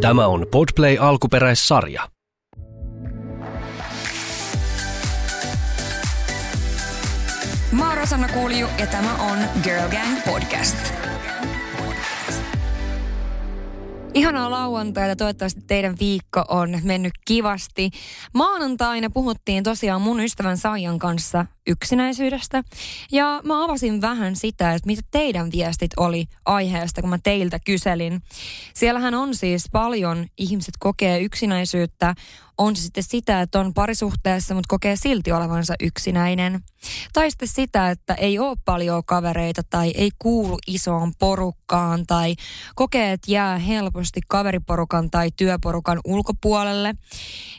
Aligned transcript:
Tämä 0.00 0.26
on 0.26 0.46
Podplay 0.50 0.96
alkuperäissarja. 1.00 2.08
Mä 7.72 7.88
oon 7.88 7.96
Rosanna 7.96 8.28
Kulju 8.28 8.66
ja 8.78 8.86
tämä 8.86 9.14
on 9.14 9.38
Girl 9.62 9.88
Gang 9.88 10.24
Podcast. 10.24 10.76
Ihanaa 14.14 14.50
lauantaita, 14.50 15.16
toivottavasti 15.16 15.60
teidän 15.66 15.96
viikko 16.00 16.44
on 16.48 16.78
mennyt 16.82 17.12
kivasti. 17.24 17.90
Maanantaina 18.34 19.10
puhuttiin 19.10 19.64
tosiaan 19.64 20.02
mun 20.02 20.20
ystävän 20.20 20.56
Saijan 20.56 20.98
kanssa 20.98 21.46
yksinäisyydestä. 21.66 22.62
Ja 23.12 23.40
mä 23.44 23.64
avasin 23.64 24.00
vähän 24.00 24.36
sitä, 24.36 24.74
että 24.74 24.86
mitä 24.86 25.02
teidän 25.10 25.50
viestit 25.52 25.90
oli 25.96 26.26
aiheesta, 26.46 27.00
kun 27.00 27.10
mä 27.10 27.18
teiltä 27.22 27.58
kyselin. 27.66 28.22
Siellähän 28.74 29.14
on 29.14 29.34
siis 29.34 29.64
paljon 29.72 30.26
ihmiset 30.38 30.74
kokee 30.80 31.20
yksinäisyyttä. 31.20 32.14
On 32.58 32.76
se 32.76 32.82
sitten 32.82 33.02
sitä, 33.02 33.40
että 33.40 33.60
on 33.60 33.74
parisuhteessa, 33.74 34.54
mutta 34.54 34.68
kokee 34.68 34.96
silti 34.96 35.32
olevansa 35.32 35.74
yksinäinen. 35.80 36.60
Tai 37.12 37.30
sitten 37.30 37.48
sitä, 37.48 37.90
että 37.90 38.14
ei 38.14 38.38
ole 38.38 38.56
paljon 38.64 39.02
kavereita 39.04 39.62
tai 39.70 39.92
ei 39.94 40.10
kuulu 40.18 40.58
isoon 40.66 41.12
porukkaan 41.18 42.06
tai 42.06 42.34
kokee, 42.74 43.12
että 43.12 43.32
jää 43.32 43.58
helposti 43.58 44.20
kaveriporukan 44.28 45.10
tai 45.10 45.30
työporukan 45.36 46.00
ulkopuolelle. 46.04 46.94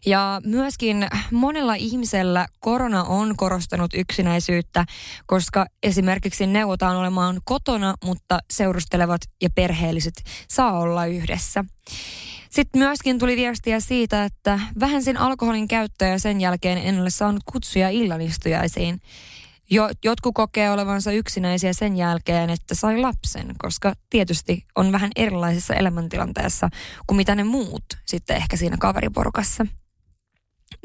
Ja 0.05 0.41
myöskin 0.45 1.07
monella 1.31 1.75
ihmisellä 1.75 2.47
korona 2.59 3.03
on 3.03 3.35
korostanut 3.37 3.93
yksinäisyyttä, 3.93 4.85
koska 5.25 5.65
esimerkiksi 5.83 6.47
neuvotaan 6.47 6.97
olemaan 6.97 7.41
kotona, 7.45 7.95
mutta 8.03 8.39
seurustelevat 8.51 9.21
ja 9.41 9.49
perheelliset 9.55 10.23
saa 10.47 10.79
olla 10.79 11.05
yhdessä. 11.05 11.65
Sitten 12.51 12.79
myöskin 12.81 13.19
tuli 13.19 13.35
viestiä 13.35 13.79
siitä, 13.79 14.23
että 14.23 14.59
vähensin 14.79 15.17
alkoholin 15.17 15.67
käyttöä 15.67 16.07
ja 16.07 16.19
sen 16.19 16.41
jälkeen 16.41 16.77
en 16.77 17.01
ole 17.01 17.09
saanut 17.09 17.43
kutsuja 17.51 17.89
illanistujaisiin. 17.89 19.01
Jo, 19.69 19.89
jotkut 20.03 20.35
kokee 20.35 20.71
olevansa 20.71 21.11
yksinäisiä 21.11 21.73
sen 21.73 21.97
jälkeen, 21.97 22.49
että 22.49 22.75
sai 22.75 22.97
lapsen, 22.97 23.55
koska 23.57 23.93
tietysti 24.09 24.65
on 24.75 24.91
vähän 24.91 25.11
erilaisessa 25.15 25.73
elämäntilanteessa 25.73 26.69
kuin 27.07 27.17
mitä 27.17 27.35
ne 27.35 27.43
muut 27.43 27.85
sitten 28.05 28.37
ehkä 28.37 28.57
siinä 28.57 28.77
kaveriporukassa. 28.79 29.65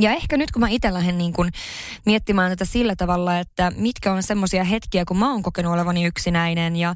Ja 0.00 0.10
ehkä 0.10 0.36
nyt 0.36 0.50
kun 0.50 0.60
mä 0.60 0.68
itse 0.68 0.92
lähden 0.92 1.18
niin 1.18 1.32
kun 1.32 1.50
miettimään 2.06 2.52
tätä 2.52 2.64
sillä 2.64 2.96
tavalla, 2.96 3.38
että 3.38 3.72
mitkä 3.76 4.12
on 4.12 4.22
semmoisia 4.22 4.64
hetkiä, 4.64 5.04
kun 5.04 5.18
mä 5.18 5.32
oon 5.32 5.42
kokenut 5.42 5.72
olevani 5.72 6.04
yksinäinen 6.04 6.76
ja 6.76 6.94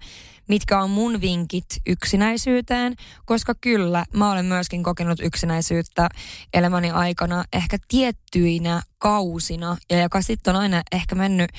mitkä 0.51 0.81
on 0.81 0.91
mun 0.91 1.20
vinkit 1.20 1.67
yksinäisyyteen, 1.87 2.95
koska 3.25 3.55
kyllä 3.61 4.05
mä 4.15 4.33
olen 4.33 4.45
myöskin 4.45 4.83
kokenut 4.83 5.20
yksinäisyyttä 5.23 6.09
elämäni 6.55 6.91
aikana 6.91 7.45
ehkä 7.53 7.79
tiettyinä 7.89 8.83
kausina 8.98 9.77
ja 9.91 10.03
joka 10.03 10.23
sitten 10.23 10.56
on 10.56 10.62
aina 10.62 10.83
ehkä 10.93 11.15
mennyt 11.15 11.51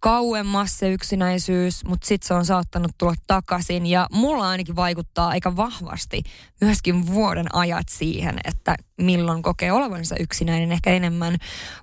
kauemmas 0.00 0.78
se 0.78 0.92
yksinäisyys, 0.92 1.84
mutta 1.84 2.06
sitten 2.06 2.28
se 2.28 2.34
on 2.34 2.44
saattanut 2.44 2.90
tulla 2.98 3.14
takaisin. 3.26 3.86
Ja 3.86 4.06
mulla 4.12 4.48
ainakin 4.48 4.76
vaikuttaa 4.76 5.28
aika 5.28 5.56
vahvasti 5.56 6.22
myöskin 6.60 7.06
vuoden 7.06 7.54
ajat 7.54 7.88
siihen, 7.88 8.38
että 8.44 8.76
milloin 9.00 9.42
kokee 9.42 9.72
olevansa 9.72 10.16
yksinäinen 10.20 10.72
ehkä 10.72 10.90
enemmän 10.90 11.36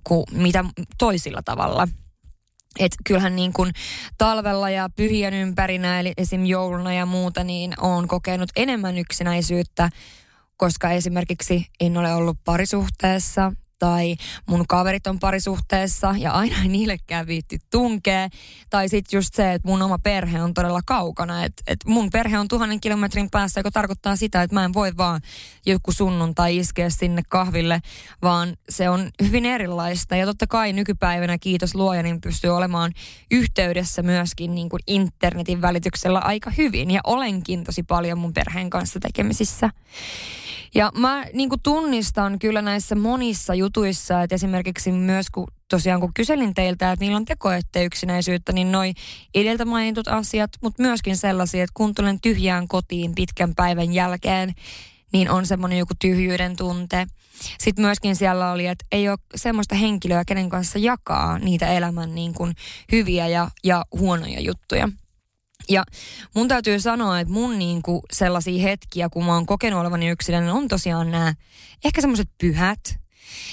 kuin 0.03 0.25
mitä 0.31 0.65
toisilla 0.97 1.41
tavalla. 1.41 1.87
Et 2.79 2.91
kyllähän 3.03 3.35
niin 3.35 3.53
kuin 3.53 3.71
talvella 4.17 4.69
ja 4.69 4.89
pyhien 4.95 5.33
ympärinä, 5.33 5.99
eli 5.99 6.13
esim. 6.17 6.45
jouluna 6.45 6.93
ja 6.93 7.05
muuta, 7.05 7.43
niin 7.43 7.73
on 7.77 8.07
kokenut 8.07 8.49
enemmän 8.55 8.97
yksinäisyyttä, 8.97 9.89
koska 10.57 10.91
esimerkiksi 10.91 11.67
en 11.79 11.97
ole 11.97 12.13
ollut 12.13 12.37
parisuhteessa 12.45 13.51
tai 13.83 14.15
mun 14.45 14.67
kaverit 14.67 15.07
on 15.07 15.19
parisuhteessa 15.19 16.15
ja 16.17 16.31
aina 16.31 16.55
ei 16.61 16.67
niillekään 16.77 17.27
viitti 17.27 17.59
tunkea. 17.71 18.29
Tai 18.69 18.89
sitten 18.89 19.17
just 19.17 19.33
se, 19.33 19.53
että 19.53 19.67
mun 19.67 19.81
oma 19.81 19.99
perhe 19.99 20.41
on 20.41 20.53
todella 20.53 20.81
kaukana. 20.85 21.43
Että 21.43 21.63
et 21.67 21.79
mun 21.85 22.09
perhe 22.13 22.39
on 22.39 22.47
tuhannen 22.47 22.79
kilometrin 22.79 23.29
päässä, 23.31 23.59
joka 23.59 23.71
tarkoittaa 23.71 24.15
sitä, 24.15 24.41
että 24.41 24.53
mä 24.53 24.65
en 24.65 24.73
voi 24.73 24.91
vaan 24.97 25.21
joku 25.65 25.91
sunnuntai 25.91 26.57
iskeä 26.57 26.89
sinne 26.89 27.21
kahville, 27.29 27.79
vaan 28.21 28.57
se 28.69 28.89
on 28.89 29.09
hyvin 29.21 29.45
erilaista. 29.45 30.15
Ja 30.15 30.25
totta 30.25 30.47
kai 30.47 30.73
nykypäivänä, 30.73 31.37
kiitos 31.37 31.75
luoja, 31.75 32.03
niin 32.03 32.21
pystyy 32.21 32.49
olemaan 32.49 32.91
yhteydessä 33.31 34.01
myöskin 34.01 34.55
niin 34.55 34.69
kuin 34.69 34.81
internetin 34.87 35.61
välityksellä 35.61 36.19
aika 36.19 36.51
hyvin. 36.57 36.91
Ja 36.91 37.01
olenkin 37.03 37.63
tosi 37.63 37.83
paljon 37.83 38.17
mun 38.17 38.33
perheen 38.33 38.69
kanssa 38.69 38.99
tekemisissä. 38.99 39.69
Ja 40.75 40.91
mä 40.97 41.25
niin 41.33 41.49
kuin 41.49 41.61
tunnistan 41.61 42.39
kyllä 42.39 42.61
näissä 42.61 42.95
monissa 42.95 43.55
jutuissa, 43.55 43.72
että 44.23 44.35
esimerkiksi 44.35 44.91
myös 44.91 45.29
kun 45.29 45.47
tosiaan 45.69 46.01
kun 46.01 46.13
kyselin 46.13 46.53
teiltä, 46.53 46.91
että 46.91 47.05
niillä 47.05 47.17
on 47.17 47.25
tekoette 47.25 47.83
yksinäisyyttä, 47.83 48.53
niin 48.53 48.71
noi 48.71 48.93
edeltä 49.35 49.65
mainitut 49.65 50.07
asiat, 50.07 50.51
mutta 50.61 50.81
myöskin 50.81 51.17
sellaisia, 51.17 51.63
että 51.63 51.73
kun 51.73 51.95
tulen 51.95 52.21
tyhjään 52.21 52.67
kotiin 52.67 53.15
pitkän 53.15 53.55
päivän 53.55 53.93
jälkeen, 53.93 54.53
niin 55.13 55.29
on 55.29 55.45
semmoinen 55.45 55.79
joku 55.79 55.93
tyhjyyden 55.99 56.55
tunte. 56.55 57.07
Sitten 57.59 57.85
myöskin 57.85 58.15
siellä 58.15 58.51
oli, 58.51 58.67
että 58.67 58.85
ei 58.91 59.09
ole 59.09 59.17
semmoista 59.35 59.75
henkilöä, 59.75 60.25
kenen 60.25 60.49
kanssa 60.49 60.79
jakaa 60.79 61.39
niitä 61.39 61.67
elämän 61.67 62.15
niin 62.15 62.33
kuin 62.33 62.53
hyviä 62.91 63.27
ja, 63.27 63.49
ja 63.63 63.85
huonoja 63.91 64.39
juttuja. 64.39 64.89
Ja 65.69 65.83
mun 66.35 66.47
täytyy 66.47 66.79
sanoa, 66.79 67.19
että 67.19 67.33
mun 67.33 67.59
niinku 67.59 68.01
sellaisia 68.13 68.63
hetkiä, 68.63 69.09
kun 69.09 69.25
mä 69.25 69.33
oon 69.33 69.45
kokenut 69.45 69.81
olevani 69.81 70.09
yksinäinen, 70.09 70.51
on 70.51 70.67
tosiaan 70.67 71.11
nämä 71.11 71.33
ehkä 71.85 72.01
semmoiset 72.01 72.29
pyhät, 72.41 73.02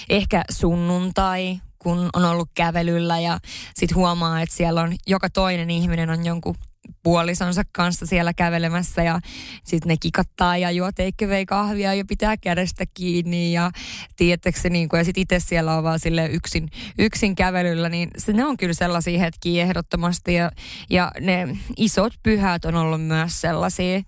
ehkä 0.08 0.42
sunnuntai, 0.50 1.60
kun 1.78 2.10
on 2.12 2.24
ollut 2.24 2.50
kävelyllä 2.54 3.18
ja 3.20 3.38
sit 3.74 3.94
huomaa, 3.94 4.42
että 4.42 4.54
siellä 4.54 4.80
on 4.80 4.96
joka 5.06 5.30
toinen 5.30 5.70
ihminen 5.70 6.10
on 6.10 6.24
jonkun 6.24 6.54
puolisonsa 7.02 7.62
kanssa 7.72 8.06
siellä 8.06 8.34
kävelemässä 8.34 9.02
ja 9.02 9.20
sitten 9.64 9.88
ne 9.88 9.96
kikattaa 10.00 10.56
ja 10.56 10.70
juo 10.70 10.91
vei 11.28 11.46
kahvia 11.46 11.94
ja 11.94 12.04
pitää 12.04 12.36
kädestä 12.36 12.84
kiinni 12.94 13.52
ja 13.52 13.70
tiedättekö 14.16 14.68
niin 14.70 14.88
kuin, 14.88 14.98
ja 14.98 15.04
sitten 15.04 15.22
itse 15.22 15.41
siellä 15.41 15.76
on 15.76 15.84
vaan 15.84 15.98
sille 15.98 16.26
yksin, 16.26 16.70
yksin 16.98 17.34
kävelyllä, 17.34 17.88
niin 17.88 18.10
se, 18.18 18.32
ne 18.32 18.44
on 18.44 18.56
kyllä 18.56 18.74
sellaisia 18.74 19.18
hetkiä 19.18 19.62
ehdottomasti 19.62 20.34
ja, 20.34 20.50
ja 20.91 21.12
ne 21.20 21.48
isot 21.76 22.12
pyhät 22.22 22.64
on 22.64 22.74
ollut 22.74 23.02
myös 23.02 23.41
sellaisia. 23.41 24.02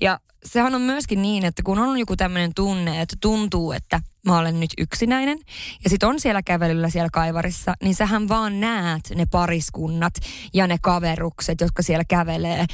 Ja 0.00 0.20
sehän 0.46 0.74
on 0.74 0.80
myöskin 0.80 1.22
niin, 1.22 1.44
että 1.44 1.62
kun 1.62 1.78
on 1.78 1.98
joku 1.98 2.16
tämmöinen 2.16 2.52
tunne, 2.54 3.00
että 3.00 3.16
tuntuu, 3.20 3.72
että 3.72 4.00
mä 4.26 4.38
olen 4.38 4.60
nyt 4.60 4.70
yksinäinen, 4.78 5.38
ja 5.84 5.90
sit 5.90 6.02
on 6.02 6.20
siellä 6.20 6.42
kävelyllä 6.42 6.90
siellä 6.90 7.08
kaivarissa, 7.12 7.74
niin 7.82 7.94
sähän 7.94 8.28
vaan 8.28 8.60
näet 8.60 9.02
ne 9.14 9.26
pariskunnat 9.26 10.14
ja 10.54 10.66
ne 10.66 10.76
kaverukset, 10.82 11.60
jotka 11.60 11.82
siellä 11.82 12.04
kävelee. 12.04 12.66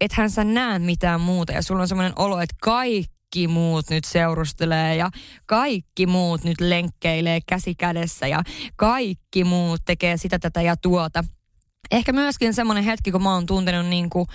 Ethän 0.00 0.30
sä 0.30 0.44
näe 0.44 0.78
mitään 0.78 1.20
muuta, 1.20 1.52
ja 1.52 1.62
sulla 1.62 1.82
on 1.82 1.88
semmoinen 1.88 2.12
olo, 2.16 2.40
että 2.40 2.56
kaikki 2.62 3.48
muut 3.48 3.90
nyt 3.90 4.04
seurustelee 4.04 4.96
ja 4.96 5.10
kaikki 5.46 6.06
muut 6.06 6.44
nyt 6.44 6.60
lenkkeilee 6.60 7.40
käsi 7.46 7.74
kädessä 7.74 8.26
ja 8.26 8.42
kaikki 8.76 9.44
muut 9.44 9.80
tekee 9.84 10.16
sitä, 10.16 10.38
tätä 10.38 10.62
ja 10.62 10.76
tuota. 10.76 11.24
Ehkä 11.90 12.12
myöskin 12.12 12.54
semmoinen 12.54 12.84
hetki, 12.84 13.12
kun 13.12 13.22
mä 13.22 13.34
oon 13.34 13.46
tuntenut 13.46 13.86
niin 13.86 14.10
kuin 14.10 14.26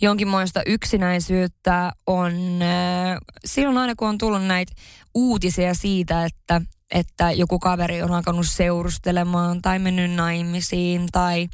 jonkinmoista 0.00 0.62
yksinäisyyttä 0.66 1.92
on 2.06 2.32
äh, 2.62 3.18
silloin 3.44 3.78
aina, 3.78 3.94
kun 3.96 4.08
on 4.08 4.18
tullut 4.18 4.46
näitä 4.46 4.72
uutisia 5.14 5.74
siitä, 5.74 6.24
että 6.24 6.60
että 6.90 7.32
joku 7.32 7.58
kaveri 7.58 8.02
on 8.02 8.12
alkanut 8.12 8.46
seurustelemaan 8.48 9.62
tai 9.62 9.78
mennyt 9.78 10.10
naimisiin 10.10 11.06
tai, 11.12 11.48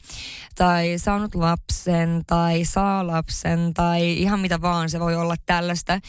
tai 0.54 0.94
saanut 0.96 1.34
lapsen 1.34 2.22
tai 2.26 2.64
saa 2.64 3.06
lapsen 3.06 3.74
tai 3.74 4.12
ihan 4.12 4.40
mitä 4.40 4.60
vaan 4.60 4.90
se 4.90 5.00
voi 5.00 5.16
olla 5.16 5.34
tällaista. 5.46 6.00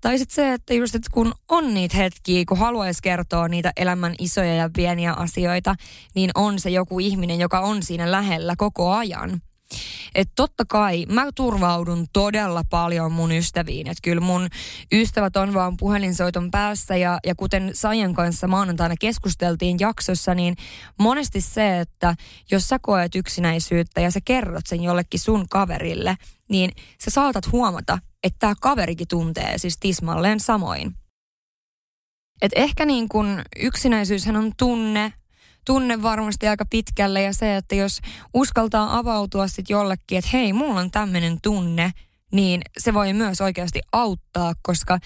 Tai 0.00 0.18
sitten 0.18 0.34
se, 0.34 0.52
että 0.52 0.74
just 0.74 0.94
että 0.94 1.10
kun 1.12 1.34
on 1.48 1.74
niitä 1.74 1.96
hetkiä, 1.96 2.44
kun 2.48 2.58
haluaisi 2.58 3.02
kertoa 3.02 3.48
niitä 3.48 3.72
elämän 3.76 4.14
isoja 4.18 4.54
ja 4.54 4.70
pieniä 4.76 5.12
asioita, 5.12 5.74
niin 6.14 6.30
on 6.34 6.58
se 6.58 6.70
joku 6.70 7.00
ihminen, 7.00 7.38
joka 7.38 7.60
on 7.60 7.82
siinä 7.82 8.10
lähellä 8.10 8.54
koko 8.56 8.92
ajan. 8.92 9.42
Että 10.14 10.32
totta 10.36 10.64
kai 10.64 11.06
mä 11.06 11.26
turvaudun 11.34 12.06
todella 12.12 12.62
paljon 12.70 13.12
mun 13.12 13.32
ystäviin. 13.32 13.86
Että 13.86 14.00
kyllä 14.02 14.20
mun 14.20 14.48
ystävät 14.92 15.36
on 15.36 15.54
vaan 15.54 15.76
puhelinsoiton 15.76 16.50
päässä 16.50 16.96
ja, 16.96 17.18
ja 17.26 17.34
kuten 17.34 17.70
Sajan 17.74 18.14
kanssa 18.14 18.48
maanantaina 18.48 18.94
keskusteltiin 19.00 19.76
jaksossa, 19.80 20.34
niin 20.34 20.56
monesti 20.98 21.40
se, 21.40 21.80
että 21.80 22.14
jos 22.50 22.68
sä 22.68 22.78
koet 22.82 23.14
yksinäisyyttä 23.14 24.00
ja 24.00 24.10
sä 24.10 24.20
kerrot 24.24 24.66
sen 24.66 24.82
jollekin 24.82 25.20
sun 25.20 25.48
kaverille, 25.48 26.16
niin 26.48 26.70
sä 27.04 27.10
saatat 27.10 27.52
huomata, 27.52 27.98
että 28.24 28.38
tämä 28.38 28.54
kaverikin 28.60 29.08
tuntee 29.08 29.58
siis 29.58 29.76
tismalleen 29.80 30.40
samoin. 30.40 30.94
Et 32.42 32.52
ehkä 32.56 32.86
niin 32.86 33.08
kun 33.08 33.42
yksinäisyyshän 33.60 34.36
on 34.36 34.52
tunne, 34.56 35.12
tunne 35.64 36.02
varmasti 36.02 36.48
aika 36.48 36.64
pitkälle 36.70 37.22
ja 37.22 37.34
se, 37.34 37.56
että 37.56 37.74
jos 37.74 37.98
uskaltaa 38.34 38.98
avautua 38.98 39.48
sitten 39.48 39.74
jollekin, 39.74 40.18
että 40.18 40.30
hei, 40.32 40.52
mulla 40.52 40.80
on 40.80 40.90
tämmöinen 40.90 41.38
tunne, 41.42 41.92
niin 42.32 42.62
se 42.78 42.94
voi 42.94 43.12
myös 43.12 43.40
oikeasti 43.40 43.80
auttaa, 43.92 44.54
koska 44.62 44.98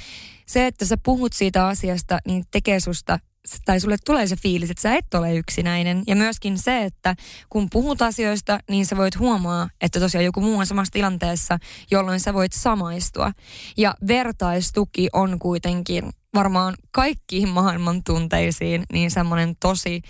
se, 0.46 0.66
että 0.66 0.84
sä 0.84 0.96
puhut 1.04 1.32
siitä 1.32 1.66
asiasta, 1.66 2.18
niin 2.26 2.44
tekee 2.50 2.80
susta 2.80 3.18
tai 3.64 3.80
sulle 3.80 3.96
tulee 4.04 4.26
se 4.26 4.36
fiilis, 4.36 4.70
että 4.70 4.82
sä 4.82 4.94
et 4.94 5.14
ole 5.14 5.34
yksinäinen. 5.34 6.02
Ja 6.06 6.16
myöskin 6.16 6.58
se, 6.58 6.82
että 6.82 7.14
kun 7.50 7.70
puhut 7.70 8.02
asioista, 8.02 8.58
niin 8.70 8.86
sä 8.86 8.96
voit 8.96 9.18
huomaa, 9.18 9.68
että 9.80 10.00
tosiaan 10.00 10.24
joku 10.24 10.40
muu 10.40 10.58
on 10.58 10.66
samassa 10.66 10.92
tilanteessa, 10.92 11.58
jolloin 11.90 12.20
sä 12.20 12.34
voit 12.34 12.52
samaistua. 12.52 13.32
Ja 13.76 13.94
vertaistuki 14.06 15.08
on 15.12 15.38
kuitenkin 15.38 16.12
varmaan 16.34 16.74
kaikkiin 16.90 17.48
maailman 17.48 18.04
tunteisiin 18.04 18.84
niin 18.92 19.10
semmoinen 19.10 19.56
tosi 19.60 20.02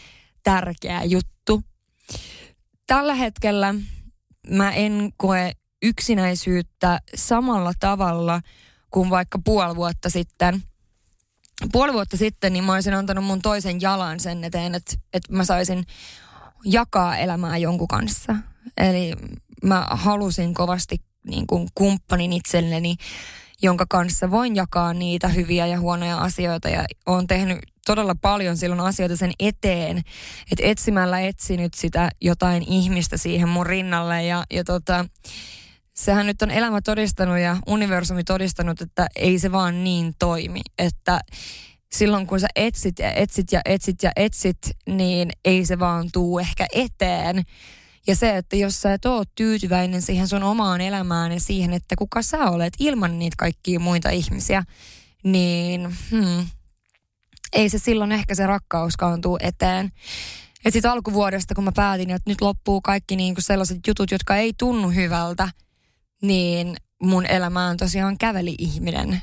tärkeä 0.45 1.05
juttu. 1.05 1.63
Tällä 2.87 3.15
hetkellä 3.15 3.75
mä 4.51 4.73
en 4.73 5.13
koe 5.17 5.53
yksinäisyyttä 5.83 7.01
samalla 7.15 7.73
tavalla 7.81 8.41
kuin 8.91 9.11
vaikka 9.11 9.39
puoli 9.45 9.77
vuotta 9.77 10.11
sitten. 10.11 10.63
Puoli 11.73 11.93
vuotta 11.93 12.17
sitten 12.17 12.53
niin 12.53 12.65
mä 12.65 12.73
olisin 12.75 12.95
antanut 12.95 13.25
mun 13.25 13.43
toisen 13.43 13.81
jalan 13.81 14.21
sen 14.21 14.45
eteen, 14.45 14.75
että, 14.75 14.97
että 15.13 15.33
mä 15.33 15.45
saisin 15.45 15.85
jakaa 16.65 17.17
elämää 17.17 17.57
jonkun 17.57 17.89
kanssa. 17.89 18.37
Eli 18.77 19.13
mä 19.63 19.87
halusin 19.91 20.55
kovasti 20.55 21.03
niin 21.27 21.47
kuin 21.47 21.69
kumppanin 21.75 22.33
itselleni, 22.33 22.97
jonka 23.63 23.87
kanssa 23.89 24.31
voin 24.31 24.57
jakaa 24.57 24.93
niitä 24.93 25.29
hyviä 25.29 25.67
ja 25.67 25.81
huonoja 25.81 26.19
asioita. 26.19 26.69
Ja 26.69 26.85
oon 27.07 27.27
tehnyt 27.27 27.59
todella 27.87 28.15
paljon 28.15 28.57
silloin 28.57 28.81
asioita 28.81 29.17
sen 29.17 29.33
eteen, 29.39 29.99
että 30.53 30.65
etsimällä 30.65 31.21
etsinyt 31.21 31.75
sitä 31.75 32.11
jotain 32.21 32.63
ihmistä 32.63 33.17
siihen 33.17 33.49
mun 33.49 33.67
rinnalle. 33.67 34.25
Ja, 34.25 34.45
ja 34.51 34.65
tota, 34.65 35.05
sehän 35.95 36.27
nyt 36.27 36.43
on 36.43 36.51
elämä 36.51 36.81
todistanut 36.81 37.39
ja 37.39 37.57
universumi 37.67 38.25
todistanut, 38.25 38.81
että 38.81 39.07
ei 39.17 39.39
se 39.39 39.53
vaan 39.53 39.85
niin 39.85 40.15
toimi. 40.19 40.61
Että 40.79 41.21
silloin 41.93 42.27
kun 42.27 42.41
sä 42.41 42.47
etsit 42.57 42.99
ja 42.99 43.13
etsit 43.13 43.53
ja 43.53 43.61
etsit 43.65 44.03
ja 44.03 44.11
etsit, 44.17 44.59
niin 44.89 45.31
ei 45.45 45.67
se 45.67 45.79
vaan 45.79 46.09
tuu 46.13 46.39
ehkä 46.39 46.67
eteen. 46.73 47.43
Ja 48.07 48.17
se, 48.17 48.37
että 48.37 48.57
jos 48.57 48.83
sä 48.83 48.95
et 48.95 49.05
ole 49.05 49.25
tyytyväinen 49.35 50.03
siihen 50.03 50.29
sun 50.29 50.43
omaan 50.43 50.81
elämään 50.81 51.33
ja 51.33 51.41
siihen, 51.41 51.73
että 51.73 51.97
kuka 51.99 52.23
sä 52.23 52.51
olet 52.51 52.75
ilman 52.79 53.19
niitä 53.19 53.35
kaikkia 53.39 53.81
muita 53.81 54.11
ihmisiä, 54.11 54.65
niin 55.23 55.97
hmm, 56.11 56.47
ei 57.55 57.69
se 57.69 57.79
silloin 57.79 58.13
ehkä 58.13 58.35
se 58.35 58.47
rakkauskaan 58.47 59.21
tuu 59.21 59.39
eteen. 59.41 59.93
Ja 60.65 60.71
sitten 60.71 60.91
alkuvuodesta, 60.91 61.55
kun 61.55 61.65
mä 61.65 61.73
päätin, 61.73 62.11
että 62.11 62.31
nyt 62.31 62.41
loppuu 62.41 62.81
kaikki 62.81 63.17
niinku 63.17 63.41
sellaiset 63.41 63.79
jutut, 63.87 64.11
jotka 64.11 64.37
ei 64.37 64.53
tunnu 64.59 64.91
hyvältä– 64.91 65.49
niin 66.27 66.77
mun 67.03 67.27
elämään 67.27 67.77
tosiaan 67.77 68.19
käveli 68.19 68.55
ihminen, 68.59 69.23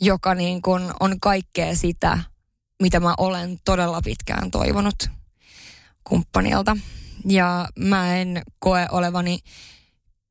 joka 0.00 0.34
niin 0.34 0.62
kun 0.62 0.94
on 1.00 1.20
kaikkea 1.20 1.76
sitä, 1.76 2.18
mitä 2.82 3.00
mä 3.00 3.14
olen 3.18 3.58
todella 3.64 4.00
pitkään 4.04 4.50
toivonut 4.50 5.10
kumppanilta. 6.04 6.76
Ja 7.24 7.68
mä 7.78 8.16
en 8.16 8.42
koe 8.58 8.86
olevani 8.90 9.38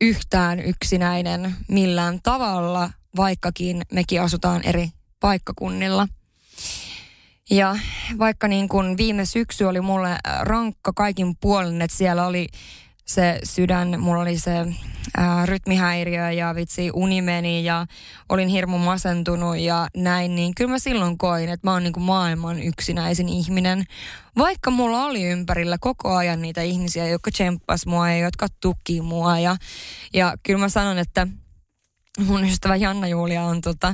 yhtään 0.02 0.60
yksinäinen 0.60 1.56
millään 1.68 2.20
tavalla, 2.24 2.92
vaikkakin 3.16 3.82
mekin 3.92 4.22
asutaan 4.22 4.64
eri 4.64 4.90
paikkakunnilla. 5.20 6.08
Ja 7.50 7.78
vaikka 8.20 8.48
niin 8.48 8.68
kun 8.68 8.98
viime 8.98 9.26
syksy 9.26 9.64
oli 9.64 9.82
mulle 9.82 10.18
rankka 10.40 10.94
kaikin 10.96 11.36
puolin, 11.42 11.82
että 11.82 11.98
siellä 11.98 12.28
oli 12.28 12.48
se 13.06 13.40
sydän, 13.44 14.00
mulla 14.00 14.22
oli 14.22 14.38
se 14.38 14.66
ää, 15.18 15.46
rytmihäiriö 15.46 16.32
ja 16.32 16.56
vitsi 16.56 16.92
uni 16.94 17.22
meni 17.22 17.66
ja 17.66 17.86
olin 18.30 18.48
hirmu 18.48 18.78
masentunut 18.78 19.58
ja 19.58 19.88
näin, 19.96 20.36
niin 20.36 20.56
kyllä 20.56 20.72
mä 20.72 20.80
silloin 20.80 21.18
koin, 21.18 21.50
että 21.50 21.68
mä 21.68 21.74
oon 21.74 21.84
niinku 21.84 22.00
maailman 22.00 22.64
yksinäisin 22.64 23.30
ihminen. 23.30 23.84
Vaikka 24.38 24.72
mulla 24.72 25.06
oli 25.06 25.24
ympärillä 25.24 25.78
koko 25.80 26.16
ajan 26.16 26.42
niitä 26.42 26.62
ihmisiä, 26.62 27.08
jotka 27.08 27.32
tsemppas 27.32 27.86
mua 27.86 28.10
ja 28.10 28.18
jotka 28.18 28.48
tuki 28.62 29.02
mua 29.02 29.40
ja, 29.40 29.56
ja 30.14 30.34
kyllä 30.44 30.60
mä 30.60 30.70
sanon, 30.70 30.98
että 30.98 31.28
mun 32.26 32.44
ystävä 32.44 32.76
Janna 32.76 33.08
Julia 33.08 33.44
on 33.44 33.62
tota, 33.62 33.94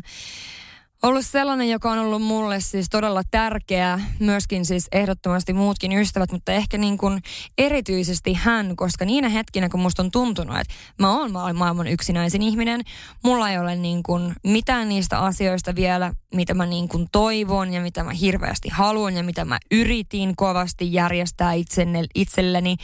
ollut 1.04 1.26
sellainen, 1.26 1.70
joka 1.70 1.92
on 1.92 2.00
ollut 2.00 2.22
mulle 2.22 2.60
siis 2.60 2.90
todella 2.90 3.22
tärkeä, 3.32 4.00
myöskin 4.20 4.66
siis 4.66 4.88
ehdottomasti 4.92 5.54
muutkin 5.54 5.92
ystävät, 5.92 6.32
mutta 6.32 6.52
ehkä 6.52 6.78
niin 6.78 6.98
kuin 6.98 7.22
erityisesti 7.58 8.34
hän, 8.34 8.76
koska 8.76 9.06
niinä 9.06 9.30
hetkinä, 9.30 9.70
kun 9.70 9.80
musta 9.80 10.04
on 10.04 10.12
tuntunut, 10.12 10.58
että 10.60 10.74
mä 11.00 11.20
oon 11.20 11.32
maailman 11.32 11.88
yksinäisin 11.88 12.42
ihminen, 12.42 12.82
mulla 13.24 13.50
ei 13.50 13.58
ole 13.58 13.76
niin 13.76 14.04
kuin 14.04 14.34
mitään 14.44 14.90
niistä 14.90 15.20
asioista 15.20 15.76
vielä, 15.76 16.12
mitä 16.36 16.54
mä 16.54 16.66
niin 16.66 16.88
kuin 16.88 17.08
toivon 17.12 17.74
ja 17.74 17.82
mitä 17.82 18.04
mä 18.04 18.12
hirveästi 18.12 18.70
haluan 18.70 19.16
ja 19.16 19.24
mitä 19.24 19.46
mä 19.46 19.60
yritin 19.72 20.36
kovasti 20.36 20.94
järjestää 20.94 21.54
itsenne, 21.54 22.06
itselleni, 22.16 22.76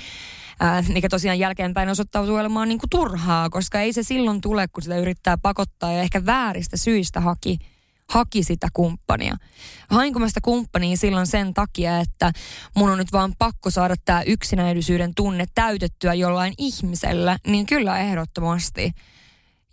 ää, 0.60 0.84
mikä 0.94 1.10
tosiaan 1.10 1.40
jälkeenpäin 1.40 1.90
osoittautuu 1.90 2.36
olemaan 2.36 2.70
niin 2.70 2.80
kuin 2.80 2.90
turhaa, 2.90 3.50
koska 3.50 3.82
ei 3.82 3.94
se 3.94 4.04
silloin 4.04 4.42
tule, 4.42 4.68
kun 4.68 4.84
sitä 4.84 4.98
yrittää 4.98 5.38
pakottaa 5.38 5.92
ja 5.92 6.02
ehkä 6.02 6.26
vääristä 6.26 6.78
syistä 6.78 7.20
haki 7.20 7.58
haki 8.10 8.44
sitä 8.44 8.68
kumppania. 8.74 9.36
Hainko 9.90 10.20
mä 10.20 10.28
sitä 10.28 10.42
kumppania 10.42 10.98
silloin 10.98 11.28
sen 11.28 11.54
takia, 11.54 12.00
että 12.00 12.32
mun 12.76 12.90
on 12.90 12.98
nyt 12.98 13.12
vaan 13.12 13.34
pakko 13.40 13.70
saada 13.70 13.96
tämä 14.06 14.22
yksinäisyyden 14.22 15.16
tunne 15.16 15.46
täytettyä 15.56 16.14
jollain 16.14 16.54
ihmisellä, 16.58 17.38
niin 17.48 17.66
kyllä 17.66 18.00
ehdottomasti. 18.00 18.92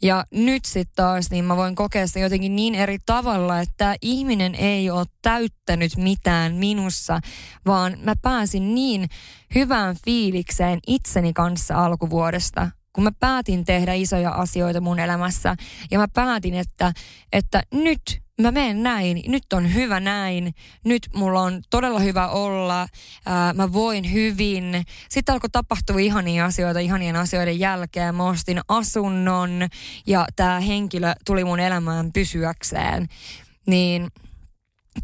Ja 0.03 0.25
nyt 0.31 0.65
sitten 0.65 0.97
taas, 0.97 1.31
niin 1.31 1.45
mä 1.45 1.57
voin 1.57 1.75
kokea 1.75 2.07
sitä 2.07 2.19
jotenkin 2.19 2.57
niin 2.57 2.75
eri 2.75 2.99
tavalla, 3.07 3.61
että 3.61 3.97
ihminen 4.03 4.55
ei 4.55 4.91
ole 4.91 5.07
täyttänyt 5.23 5.97
mitään 5.97 6.55
minussa, 6.55 7.21
vaan 7.67 7.97
mä 8.03 8.15
pääsin 8.23 8.75
niin 8.75 9.09
hyvään 9.55 9.97
fiilikseen 10.05 10.79
itseni 10.87 11.33
kanssa 11.33 11.85
alkuvuodesta, 11.85 12.71
kun 12.93 13.05
mä 13.05 13.13
päätin 13.21 13.65
tehdä 13.65 13.95
isoja 13.95 14.31
asioita 14.31 14.81
mun 14.81 14.99
elämässä 14.99 15.57
ja 15.91 15.99
mä 15.99 16.09
päätin, 16.09 16.55
että, 16.55 16.93
että 17.33 17.63
nyt 17.73 18.26
mä 18.43 18.51
menen 18.51 18.83
näin, 18.83 19.23
nyt 19.27 19.53
on 19.53 19.75
hyvä 19.75 20.01
näin, 20.01 20.55
nyt 20.85 21.09
mulla 21.15 21.43
on 21.43 21.63
todella 21.71 22.01
hyvä 22.01 22.29
olla, 22.29 22.89
ää, 23.27 23.53
mä 23.53 23.73
voin 23.73 24.13
hyvin. 24.13 24.85
Sitten 25.09 25.33
alkoi 25.33 25.51
tapahtua 25.51 25.99
ihania 25.99 26.45
asioita 26.45 26.81
ihanien 26.81 27.17
asioiden 27.17 27.59
jälkeen. 27.59 28.15
Mä 28.15 28.29
ostin 28.29 28.61
asunnon 28.69 29.51
ja 30.07 30.27
tämä 30.37 30.61
henkilö 30.61 31.13
tuli 31.27 31.45
mun 31.45 31.61
elämään 31.61 32.13
pysyäkseen. 32.13 33.07
Niin 33.67 34.09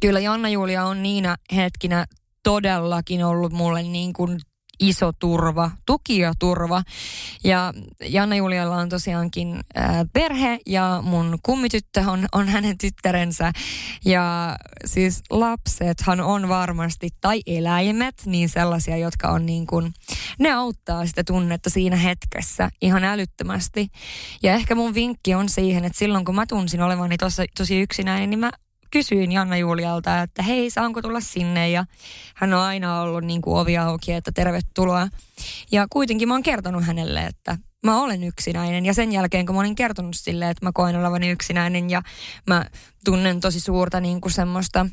kyllä 0.00 0.20
Janna 0.20 0.48
Julia 0.48 0.84
on 0.84 1.02
niinä 1.02 1.36
hetkinä 1.54 2.06
todellakin 2.42 3.24
ollut 3.24 3.52
mulle 3.52 3.82
niin 3.82 4.12
kuin 4.12 4.40
iso 4.80 5.12
turva, 5.12 5.70
tuki 5.86 6.18
ja 6.18 6.32
turva. 6.38 6.82
Ja 7.44 7.74
Janna 8.04 8.36
Julialla 8.36 8.76
on 8.76 8.88
tosiaankin 8.88 9.60
ää, 9.74 10.04
perhe 10.12 10.58
ja 10.66 11.00
mun 11.04 11.38
kummityttö 11.42 12.04
on, 12.06 12.26
on 12.32 12.48
hänen 12.48 12.78
tyttärensä. 12.78 13.52
Ja 14.04 14.56
siis 14.84 15.22
lapsethan 15.30 16.20
on 16.20 16.48
varmasti, 16.48 17.08
tai 17.20 17.40
eläimet, 17.46 18.14
niin 18.26 18.48
sellaisia, 18.48 18.96
jotka 18.96 19.28
on 19.28 19.46
niin 19.46 19.66
kuin, 19.66 19.94
ne 20.38 20.52
auttaa 20.52 21.06
sitä 21.06 21.24
tunnetta 21.24 21.70
siinä 21.70 21.96
hetkessä 21.96 22.70
ihan 22.82 23.04
älyttömästi. 23.04 23.88
Ja 24.42 24.54
ehkä 24.54 24.74
mun 24.74 24.94
vinkki 24.94 25.34
on 25.34 25.48
siihen, 25.48 25.84
että 25.84 25.98
silloin 25.98 26.24
kun 26.24 26.34
mä 26.34 26.46
tunsin 26.46 26.82
olevani 26.82 27.16
tosi, 27.16 27.44
tosi 27.56 27.80
yksinäinen, 27.80 28.30
niin 28.30 28.40
mä 28.40 28.50
kysyin 28.92 29.32
Janna 29.32 29.56
Julialta, 29.56 30.22
että 30.22 30.42
hei, 30.42 30.70
saanko 30.70 31.02
tulla 31.02 31.20
sinne? 31.20 31.70
Ja 31.70 31.84
hän 32.34 32.54
on 32.54 32.60
aina 32.60 33.00
ollut 33.00 33.24
niin 33.24 33.42
kuin 33.42 33.58
ovi 33.58 33.78
auki, 33.78 34.12
että 34.12 34.32
tervetuloa. 34.32 35.08
Ja 35.72 35.86
kuitenkin 35.90 36.28
mä 36.28 36.34
oon 36.34 36.42
kertonut 36.42 36.84
hänelle, 36.84 37.20
että 37.20 37.58
mä 37.86 38.02
olen 38.02 38.24
yksinäinen. 38.24 38.86
Ja 38.86 38.94
sen 38.94 39.12
jälkeen, 39.12 39.46
kun 39.46 39.54
mä 39.54 39.60
olin 39.60 39.74
kertonut 39.74 40.16
sille, 40.16 40.50
että 40.50 40.66
mä 40.66 40.70
koen 40.74 40.96
olevani 40.96 41.30
yksinäinen 41.30 41.90
ja 41.90 42.02
mä 42.46 42.66
tunnen 43.04 43.40
tosi 43.40 43.60
suurta 43.60 44.00
niin 44.00 44.20
kuin 44.20 44.32
semmoista 44.32 44.86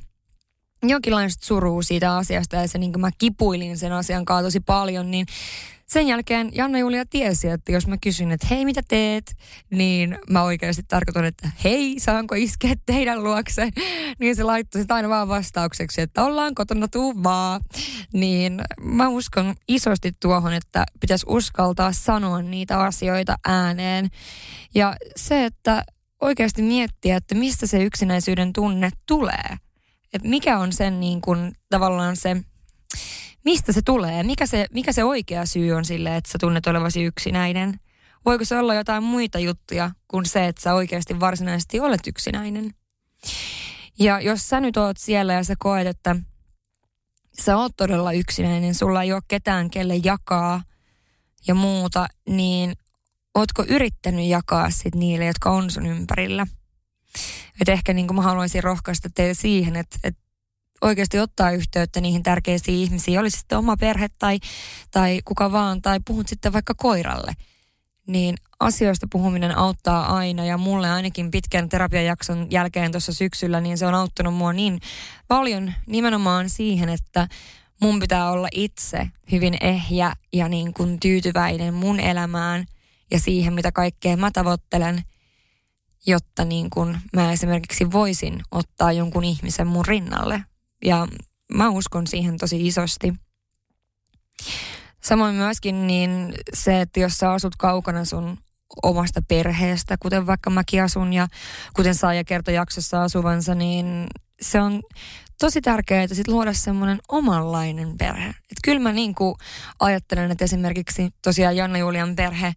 jonkinlaista 0.83 1.45
surua 1.45 1.81
siitä 1.81 2.17
asiasta 2.17 2.55
ja 2.55 2.67
se 2.67 2.77
niin 2.77 2.93
kuin 2.93 3.01
mä 3.01 3.09
kipuilin 3.17 3.77
sen 3.77 3.91
asian 3.91 4.25
kanssa 4.25 4.43
tosi 4.43 4.59
paljon, 4.59 5.11
niin 5.11 5.25
sen 5.89 6.07
jälkeen 6.07 6.51
Janna-Julia 6.53 7.05
tiesi, 7.09 7.47
että 7.47 7.71
jos 7.71 7.87
mä 7.87 7.97
kysyn, 7.97 8.31
että 8.31 8.47
hei 8.47 8.65
mitä 8.65 8.81
teet, 8.87 9.35
niin 9.69 10.19
mä 10.29 10.43
oikeasti 10.43 10.83
tarkoitan, 10.87 11.25
että 11.25 11.49
hei 11.63 11.99
saanko 11.99 12.35
iskeä 12.35 12.73
teidän 12.85 13.23
luokse, 13.23 13.69
niin 14.19 14.35
se 14.35 14.43
laittoi 14.43 14.81
sitä 14.81 14.95
aina 14.95 15.09
vaan 15.09 15.27
vastaukseksi, 15.27 16.01
että 16.01 16.23
ollaan 16.23 16.55
kotona, 16.55 16.87
tuu 16.87 17.23
vaan. 17.23 17.61
Niin 18.13 18.61
mä 18.81 19.07
uskon 19.07 19.55
isosti 19.67 20.11
tuohon, 20.19 20.53
että 20.53 20.85
pitäisi 20.99 21.25
uskaltaa 21.29 21.91
sanoa 21.91 22.41
niitä 22.41 22.79
asioita 22.79 23.35
ääneen. 23.45 24.09
Ja 24.75 24.95
se, 25.15 25.45
että 25.45 25.83
oikeasti 26.21 26.61
miettiä, 26.61 27.15
että 27.15 27.35
mistä 27.35 27.67
se 27.67 27.83
yksinäisyyden 27.83 28.53
tunne 28.53 28.89
tulee. 29.07 29.57
Että 30.13 30.27
mikä 30.27 30.59
on 30.59 30.73
sen 30.73 30.99
niin 30.99 31.21
kuin, 31.21 31.51
tavallaan 31.69 32.15
se 32.15 32.37
mistä 33.49 33.73
se 33.73 33.81
tulee? 33.81 34.23
Mikä 34.23 34.45
se, 34.45 34.65
mikä 34.73 34.91
se 34.91 35.03
oikea 35.03 35.45
syy 35.45 35.71
on 35.71 35.85
sille, 35.85 36.15
että 36.15 36.31
sä 36.31 36.37
tunnet 36.39 36.67
olevasi 36.67 37.03
yksinäinen? 37.03 37.79
Voiko 38.25 38.45
se 38.45 38.57
olla 38.57 38.73
jotain 38.73 39.03
muita 39.03 39.39
juttuja 39.39 39.91
kuin 40.07 40.25
se, 40.25 40.47
että 40.47 40.61
sä 40.61 40.73
oikeasti 40.73 41.19
varsinaisesti 41.19 41.79
olet 41.79 42.07
yksinäinen? 42.07 42.73
Ja 43.99 44.21
jos 44.21 44.49
sä 44.49 44.59
nyt 44.59 44.77
oot 44.77 44.97
siellä 44.97 45.33
ja 45.33 45.43
sä 45.43 45.55
koet, 45.59 45.87
että 45.87 46.15
sä 47.41 47.57
oot 47.57 47.71
todella 47.77 48.11
yksinäinen, 48.11 48.75
sulla 48.75 49.03
ei 49.03 49.13
ole 49.13 49.21
ketään, 49.27 49.69
kelle 49.69 49.95
jakaa 49.95 50.63
ja 51.47 51.55
muuta, 51.55 52.07
niin 52.29 52.73
ootko 53.35 53.65
yrittänyt 53.67 54.25
jakaa 54.25 54.69
sit 54.69 54.95
niille, 54.95 55.25
jotka 55.25 55.49
on 55.49 55.71
sun 55.71 55.85
ympärillä? 55.85 56.47
Et 57.61 57.69
ehkä 57.69 57.93
niin 57.93 58.15
mä 58.15 58.21
haluaisin 58.21 58.63
rohkaista 58.63 59.09
teitä 59.15 59.41
siihen, 59.41 59.75
että, 59.75 59.97
että 60.03 60.21
oikeasti 60.81 61.19
ottaa 61.19 61.51
yhteyttä 61.51 62.01
niihin 62.01 62.23
tärkeisiin 62.23 62.77
ihmisiin, 62.77 63.19
olisi 63.19 63.37
sitten 63.37 63.57
oma 63.57 63.77
perhe 63.77 64.07
tai, 64.19 64.39
tai 64.91 65.21
kuka 65.25 65.51
vaan, 65.51 65.81
tai 65.81 65.99
puhut 66.07 66.27
sitten 66.27 66.53
vaikka 66.53 66.73
koiralle, 66.73 67.33
niin 68.07 68.35
asioista 68.59 69.07
puhuminen 69.11 69.57
auttaa 69.57 70.15
aina 70.15 70.45
ja 70.45 70.57
mulle 70.57 70.89
ainakin 70.89 71.31
pitkän 71.31 71.69
terapiajakson 71.69 72.47
jälkeen 72.51 72.91
tuossa 72.91 73.13
syksyllä, 73.13 73.61
niin 73.61 73.77
se 73.77 73.85
on 73.85 73.95
auttanut 73.95 74.33
mua 74.33 74.53
niin 74.53 74.79
paljon 75.27 75.73
nimenomaan 75.87 76.49
siihen, 76.49 76.89
että 76.89 77.27
mun 77.81 77.99
pitää 77.99 78.31
olla 78.31 78.47
itse 78.51 79.09
hyvin 79.31 79.57
ehjä 79.61 80.13
ja 80.33 80.49
niin 80.49 80.73
kuin 80.73 80.99
tyytyväinen 80.99 81.73
mun 81.73 81.99
elämään 81.99 82.65
ja 83.11 83.19
siihen, 83.19 83.53
mitä 83.53 83.71
kaikkea 83.71 84.17
mä 84.17 84.31
tavoittelen, 84.31 85.03
jotta 86.05 86.45
niin 86.45 86.69
kuin 86.69 86.97
mä 87.13 87.31
esimerkiksi 87.31 87.91
voisin 87.91 88.41
ottaa 88.51 88.91
jonkun 88.91 89.23
ihmisen 89.23 89.67
mun 89.67 89.85
rinnalle. 89.85 90.43
Ja 90.85 91.07
mä 91.53 91.69
uskon 91.69 92.07
siihen 92.07 92.37
tosi 92.37 92.67
isosti. 92.67 93.13
Samoin 95.03 95.35
myöskin 95.35 95.87
niin 95.87 96.33
se, 96.53 96.81
että 96.81 96.99
jos 96.99 97.17
sä 97.17 97.31
asut 97.31 97.55
kaukana 97.55 98.05
sun 98.05 98.37
omasta 98.83 99.21
perheestä, 99.27 99.97
kuten 99.99 100.27
vaikka 100.27 100.49
mäkin 100.49 100.83
asun 100.83 101.13
ja 101.13 101.27
kuten 101.75 101.95
Saaja 101.95 102.23
kertoi 102.23 102.53
jaksossa 102.53 103.03
asuvansa, 103.03 103.55
niin 103.55 104.07
se 104.41 104.61
on 104.61 104.81
tosi 105.39 105.61
tärkeää, 105.61 106.03
että 106.03 106.15
sit 106.15 106.27
luoda 106.27 106.53
semmoinen 106.53 106.99
omanlainen 107.09 107.97
perhe. 107.97 108.29
Et 108.29 108.57
kyllä 108.63 108.79
mä 108.79 108.91
niin 108.91 109.15
kuin 109.15 109.35
ajattelen, 109.79 110.31
että 110.31 110.43
esimerkiksi 110.45 111.09
tosiaan 111.21 111.55
Janna 111.55 111.77
Julian 111.77 112.15
perhe 112.15 112.53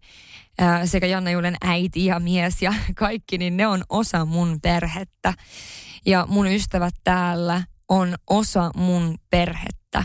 ää, 0.59 0.85
sekä 0.85 1.07
Janna 1.07 1.31
Julian 1.31 1.57
äiti 1.61 2.05
ja 2.05 2.19
mies 2.19 2.61
ja 2.61 2.73
kaikki, 2.95 3.37
niin 3.37 3.57
ne 3.57 3.67
on 3.67 3.83
osa 3.89 4.25
mun 4.25 4.59
perhettä. 4.61 5.33
Ja 6.05 6.25
mun 6.29 6.47
ystävät 6.47 6.93
täällä 7.03 7.63
on 7.93 8.15
osa 8.29 8.71
mun 8.75 9.17
perhettä. 9.29 10.03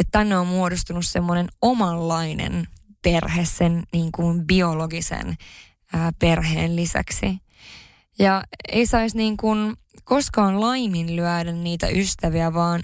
Että 0.00 0.10
tänne 0.10 0.38
on 0.38 0.46
muodostunut 0.46 1.06
semmoinen 1.06 1.48
omanlainen 1.62 2.68
perhe 3.02 3.44
sen 3.44 3.82
niin 3.92 4.12
kuin 4.12 4.46
biologisen 4.46 5.36
ää, 5.92 6.12
perheen 6.18 6.76
lisäksi. 6.76 7.38
Ja 8.18 8.42
ei 8.68 8.86
saisi 8.86 9.16
niin 9.16 9.36
kuin 9.36 9.76
koskaan 10.04 10.60
laiminlyödä 10.60 11.52
niitä 11.52 11.88
ystäviä, 11.88 12.54
vaan 12.54 12.82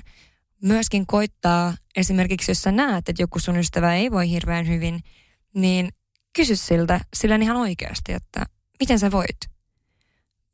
myöskin 0.63 1.07
koittaa 1.07 1.75
esimerkiksi, 1.97 2.51
jos 2.51 2.63
sä 2.63 2.73
näet, 2.73 3.09
että 3.09 3.23
joku 3.23 3.39
sun 3.39 3.57
ystävä 3.57 3.95
ei 3.95 4.11
voi 4.11 4.31
hirveän 4.31 4.69
hyvin, 4.69 5.01
niin 5.55 5.89
kysy 6.33 6.57
siltä, 6.57 7.01
sillä 7.17 7.37
ihan 7.37 7.57
oikeasti, 7.57 8.13
että 8.13 8.47
miten 8.81 8.99
sä 8.99 9.11
voit? 9.11 9.37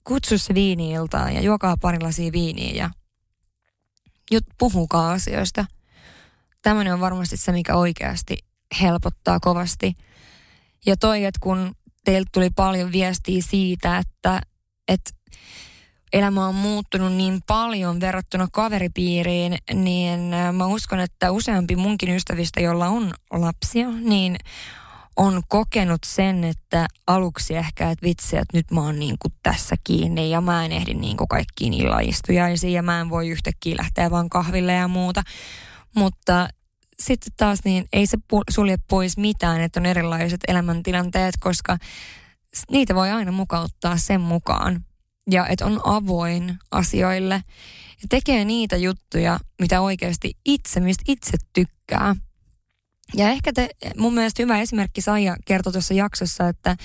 Kutsu 0.05 0.39
se 0.39 0.55
viini 0.55 0.93
ja 1.35 1.41
juokaa 1.41 1.77
pari 1.77 2.01
lasia 2.01 2.33
viiniä 2.33 2.75
ja 2.75 2.91
jut, 4.31 4.45
puhukaa 4.59 5.13
asioista. 5.13 5.65
Tämmöinen 6.63 6.95
on 6.95 7.01
varmasti 7.01 7.37
se, 7.37 7.53
mikä 7.53 7.75
oikeasti 7.77 8.39
helpottaa 8.81 9.41
kovasti. 9.41 9.97
Ja 10.87 10.97
toi, 10.97 11.25
että 11.25 11.39
kun 11.43 11.75
teiltä 12.05 12.31
tuli 12.33 12.51
paljon 12.51 12.93
viestiä 12.93 13.43
siitä, 13.49 13.99
että, 13.99 14.41
että 14.89 15.11
elämä 16.13 16.47
on 16.47 16.55
muuttunut 16.55 17.13
niin 17.13 17.41
paljon 17.47 18.01
verrattuna 18.01 18.49
kaveripiiriin, 18.53 19.59
niin 19.75 20.35
äh, 20.35 20.53
mä 20.53 20.67
uskon, 20.67 21.01
että 21.01 21.31
useampi 21.31 21.77
munkin 21.77 22.17
ystävistä, 22.17 22.61
jolla 22.61 22.89
on 22.89 23.15
lapsia, 23.31 23.89
niin 23.91 24.37
on 25.21 25.43
kokenut 25.49 26.01
sen, 26.07 26.45
että 26.45 26.87
aluksi 27.07 27.57
ehkä, 27.57 27.91
että 27.91 28.07
vitsi, 28.07 28.37
että 28.37 28.57
nyt 28.57 28.71
mä 28.71 28.81
oon 28.81 28.99
niin 28.99 29.17
kuin 29.19 29.35
tässä 29.43 29.77
kiinni 29.85 30.31
ja 30.31 30.41
mä 30.41 30.65
en 30.65 30.73
ehdi 30.73 30.95
niin 30.95 31.17
kuin 31.17 31.29
kaikkiin 31.29 31.75
illaistujaisiin 31.75 32.73
ja 32.73 32.83
mä 32.83 33.01
en 33.01 33.11
voi 33.11 33.29
yhtäkkiä 33.29 33.77
lähteä 33.77 34.11
vaan 34.11 34.31
kahville 34.31 34.73
ja 34.73 34.89
muuta. 34.89 35.23
Mutta 35.97 36.49
sitten 36.99 37.33
taas 37.37 37.59
niin 37.65 37.89
ei 37.93 38.07
se 38.07 38.19
sulje 38.51 38.77
pois 38.91 39.17
mitään, 39.17 39.61
että 39.61 39.81
on 39.81 39.87
erilaiset 39.87 40.41
elämäntilanteet, 40.49 41.35
koska 41.41 41.79
niitä 42.71 42.95
voi 42.95 43.11
aina 43.11 43.33
mukauttaa 43.33 43.97
sen 43.97 44.21
mukaan. 44.21 44.85
Ja 45.31 45.47
että 45.47 45.67
on 45.67 45.81
avoin 45.85 46.59
asioille 46.71 47.35
ja 48.03 48.09
tekee 48.09 48.45
niitä 48.45 48.77
juttuja, 48.77 49.39
mitä 49.61 49.81
oikeasti 49.81 50.37
itse, 50.45 50.81
mistä 50.81 51.05
itse 51.09 51.37
tykkää. 51.53 52.17
Ja 53.15 53.29
ehkä 53.29 53.53
te, 53.53 53.71
mun 53.97 54.15
mielestä 54.15 54.43
hyvä 54.43 54.61
esimerkki 54.61 55.01
Saija 55.01 55.37
kertoi 55.45 55.73
tuossa 55.73 55.95
jaksossa, 55.95 56.49
että, 56.49 56.77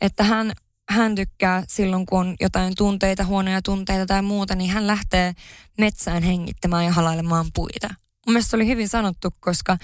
että 0.00 0.24
hän, 0.24 0.52
hän 0.88 1.14
tykkää 1.14 1.62
silloin, 1.68 2.06
kun 2.06 2.20
on 2.20 2.36
jotain 2.40 2.74
tunteita, 2.76 3.24
huonoja 3.24 3.62
tunteita 3.62 4.06
tai 4.06 4.22
muuta, 4.22 4.54
niin 4.54 4.70
hän 4.70 4.86
lähtee 4.86 5.32
metsään 5.78 6.22
hengittämään 6.22 6.84
ja 6.84 6.92
halailemaan 6.92 7.46
puita. 7.54 7.88
Mun 8.26 8.32
mielestä 8.32 8.50
se 8.50 8.56
oli 8.56 8.66
hyvin 8.66 8.88
sanottu, 8.88 9.28
koska 9.40 9.78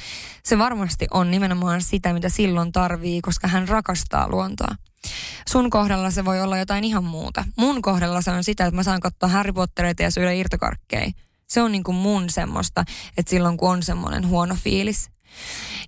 se 0.44 0.58
varmasti 0.58 1.06
on 1.10 1.30
nimenomaan 1.30 1.82
sitä, 1.82 2.12
mitä 2.12 2.28
silloin 2.28 2.72
tarvii, 2.72 3.20
koska 3.20 3.48
hän 3.48 3.68
rakastaa 3.68 4.28
luontoa. 4.28 4.74
Sun 5.48 5.70
kohdalla 5.70 6.10
se 6.10 6.24
voi 6.24 6.40
olla 6.40 6.58
jotain 6.58 6.84
ihan 6.84 7.04
muuta. 7.04 7.44
Mun 7.56 7.82
kohdalla 7.82 8.22
se 8.22 8.30
on 8.30 8.44
sitä, 8.44 8.66
että 8.66 8.76
mä 8.76 8.82
saan 8.82 9.00
katsoa 9.00 9.28
Harry 9.28 9.52
Pottereita 9.52 10.02
ja 10.02 10.10
syödä 10.10 10.32
irtokarkkeja. 10.32 11.10
Se 11.48 11.62
on 11.62 11.72
niin 11.72 11.84
kuin 11.84 11.96
mun 11.96 12.30
semmoista, 12.30 12.84
että 13.16 13.30
silloin 13.30 13.56
kun 13.56 13.70
on 13.70 13.82
semmoinen 13.82 14.28
huono 14.28 14.54
fiilis, 14.54 15.10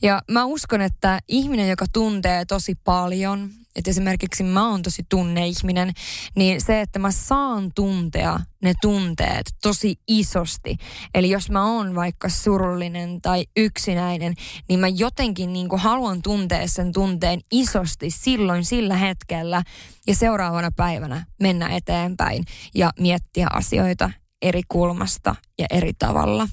ja 0.03 0.23
mä 0.31 0.45
uskon, 0.45 0.81
että 0.81 1.19
ihminen, 1.29 1.69
joka 1.69 1.87
tuntee 1.93 2.45
tosi 2.45 2.75
paljon, 2.85 3.51
että 3.77 3.91
esimerkiksi 3.91 4.43
mä 4.43 4.71
oon 4.71 4.83
tosi 4.83 5.03
tunneihminen, 5.09 5.93
niin 6.37 6.61
se, 6.61 6.81
että 6.81 6.99
mä 6.99 7.11
saan 7.11 7.71
tuntea 7.75 8.41
ne 8.63 8.73
tunteet 8.83 9.47
tosi 9.63 9.95
isosti. 10.09 10.77
Eli 11.15 11.31
jos 11.31 11.51
mä 11.51 11.77
oon 11.77 11.95
vaikka 11.95 12.29
surullinen 12.29 13.21
tai 13.23 13.45
yksinäinen, 13.57 14.35
niin 14.69 14.81
mä 14.81 14.89
jotenkin 14.89 15.53
niin 15.53 15.69
kuin 15.69 15.81
haluan 15.81 16.23
tuntea 16.23 16.69
sen 16.69 16.93
tunteen 16.93 17.41
isosti 17.53 18.11
silloin 18.11 18.65
sillä 18.65 18.97
hetkellä 18.97 19.63
ja 20.07 20.15
seuraavana 20.15 20.71
päivänä 20.77 21.27
mennä 21.41 21.69
eteenpäin 21.69 22.45
ja 22.75 22.91
miettiä 23.01 23.47
asioita 23.53 24.11
eri 24.43 24.63
kulmasta 24.69 25.37
ja 25.59 25.67
eri 25.71 25.93
tavalla. 25.99 26.49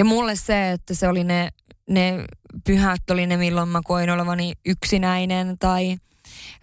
Ja 0.00 0.04
mulle 0.04 0.36
se, 0.36 0.70
että 0.70 0.94
se 0.94 1.08
oli 1.08 1.24
ne, 1.24 1.48
ne 1.88 2.24
pyhät 2.64 3.10
oli 3.10 3.26
ne, 3.26 3.36
milloin 3.36 3.68
mä 3.68 3.80
koin 3.84 4.10
olevani 4.10 4.52
yksinäinen 4.66 5.58
tai, 5.58 5.96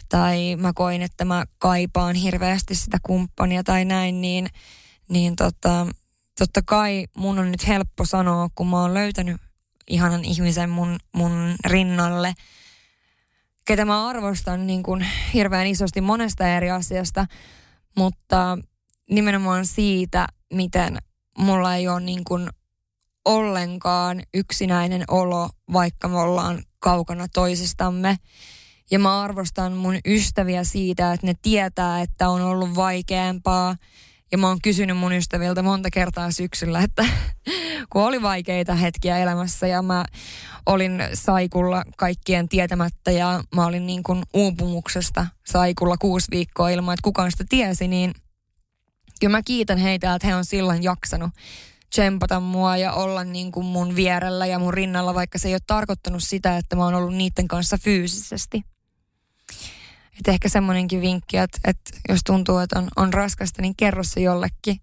tai 0.10 0.56
mä 0.56 0.72
koin, 0.76 1.02
että 1.02 1.26
mä 1.26 1.46
kaipaan 1.58 2.16
hirveästi 2.16 2.76
sitä 2.76 2.98
kumppania 3.04 3.64
tai 3.64 3.86
näin, 3.86 4.22
niin, 4.22 4.48
niin 5.10 5.36
tota, 5.36 5.88
totta 6.40 6.62
kai 6.66 7.06
mun 7.18 7.40
on 7.40 7.52
nyt 7.52 7.68
helppo 7.68 8.06
sanoa, 8.06 8.48
kun 8.56 8.68
mä 8.68 8.82
oon 8.82 8.94
löytänyt 8.94 9.42
ihanan 9.88 10.26
ihmisen 10.26 10.70
mun, 10.70 10.98
mun 11.16 11.56
rinnalle, 11.66 12.34
ketä 13.66 13.86
mä 13.86 14.08
arvostan 14.08 14.68
niin 14.68 14.84
kuin 14.84 15.06
hirveän 15.34 15.68
isosti 15.68 16.02
monesta 16.02 16.48
eri 16.48 16.72
asiasta, 16.72 17.26
mutta 17.98 18.58
nimenomaan 19.10 19.66
siitä, 19.66 20.28
miten 20.54 20.98
mulla 21.38 21.76
ei 21.76 21.88
ole 21.88 22.00
niin 22.00 22.24
kuin 22.24 22.50
ollenkaan 23.28 24.24
yksinäinen 24.34 25.04
olo, 25.08 25.50
vaikka 25.74 26.08
me 26.08 26.18
ollaan 26.18 26.64
kaukana 26.80 27.28
toisistamme. 27.34 28.18
Ja 28.92 29.00
mä 29.00 29.22
arvostan 29.22 29.74
mun 29.74 30.00
ystäviä 30.06 30.64
siitä, 30.64 31.14
että 31.14 31.28
ne 31.28 31.34
tietää, 31.42 32.02
että 32.02 32.30
on 32.30 32.42
ollut 32.42 32.76
vaikeampaa. 32.76 33.76
Ja 34.32 34.38
mä 34.38 34.48
oon 34.48 34.62
kysynyt 34.62 34.98
mun 34.98 35.14
ystäviltä 35.14 35.62
monta 35.62 35.90
kertaa 35.90 36.32
syksyllä, 36.32 36.80
että 36.80 37.06
kun 37.90 38.04
oli 38.04 38.22
vaikeita 38.22 38.76
hetkiä 38.76 39.18
elämässä 39.18 39.68
ja 39.68 39.82
mä 39.82 40.06
olin 40.66 41.04
saikulla 41.14 41.84
kaikkien 41.98 42.50
tietämättä 42.50 43.12
ja 43.12 43.44
mä 43.56 43.66
olin 43.66 43.88
niin 43.88 44.04
kuin 44.04 44.24
uupumuksesta 44.34 45.28
saikulla 45.46 45.98
kuusi 45.98 46.28
viikkoa 46.32 46.70
ilman, 46.70 46.94
että 46.94 47.04
kukaan 47.04 47.32
sitä 47.32 47.46
tiesi, 47.50 47.88
niin 47.88 48.14
kyllä 49.20 49.32
mä 49.32 49.42
kiitän 49.46 49.78
heitä, 49.78 50.16
että 50.16 50.28
he 50.28 50.36
on 50.36 50.46
silloin 50.46 50.84
jaksanut 50.84 51.32
tsempata 51.90 52.40
mua 52.40 52.78
ja 52.78 52.94
olla 52.94 53.24
niin 53.24 53.52
kuin 53.52 53.66
mun 53.66 53.96
vierellä 53.96 54.46
ja 54.46 54.60
mun 54.60 54.74
rinnalla, 54.74 55.14
vaikka 55.14 55.40
se 55.40 55.48
ei 55.48 55.54
ole 55.54 55.62
tarkoittanut 55.68 56.24
sitä, 56.24 56.58
että 56.58 56.76
mä 56.76 56.84
oon 56.84 56.96
ollut 56.96 57.16
niiden 57.16 57.48
kanssa 57.48 57.78
fyysisesti. 57.78 58.64
Et 60.20 60.28
ehkä 60.28 60.50
semmoinenkin 60.50 61.02
vinkki, 61.02 61.38
että, 61.38 61.60
että 61.64 61.92
jos 62.10 62.20
tuntuu, 62.26 62.58
että 62.58 62.80
on, 62.80 62.88
on 62.96 63.14
raskasta, 63.14 63.62
niin 63.62 63.76
kerro 63.76 64.04
se 64.04 64.20
jollekin. 64.20 64.82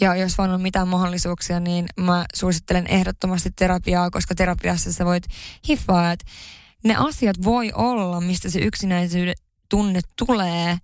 Ja 0.00 0.16
jos 0.16 0.38
vaan 0.38 0.50
on 0.50 0.60
mitään 0.60 0.88
mahdollisuuksia, 0.88 1.60
niin 1.60 1.86
mä 1.96 2.24
suosittelen 2.34 2.86
ehdottomasti 2.86 3.50
terapiaa, 3.50 4.10
koska 4.10 4.34
terapiassa 4.34 4.92
sä 4.92 5.04
voit 5.04 5.24
hiffaa, 5.68 6.12
että 6.12 6.24
ne 6.84 6.96
asiat 6.96 7.36
voi 7.44 7.72
olla, 7.74 8.20
mistä 8.20 8.50
se 8.50 8.58
yksinäisyyden 8.58 9.34
tunne 9.68 10.00
tulee, 10.26 10.78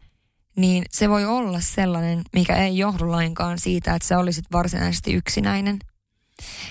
niin 0.57 0.85
se 0.91 1.09
voi 1.09 1.25
olla 1.25 1.61
sellainen, 1.61 2.23
mikä 2.33 2.57
ei 2.57 2.79
johdu 2.79 3.11
lainkaan 3.11 3.59
siitä, 3.59 3.95
että 3.95 4.09
sä 4.09 4.19
olisit 4.19 4.45
varsinaisesti 4.53 5.13
yksinäinen. 5.13 5.79